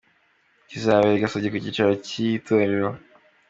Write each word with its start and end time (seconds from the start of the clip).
Kizabera 0.69 1.15
i 1.17 1.21
Gasogi 1.23 1.51
ku 1.51 1.57
cyicaro 1.63 1.91
cy’iri 2.05 2.43
torero. 2.45 2.89